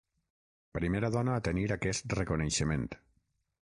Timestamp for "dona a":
1.17-1.43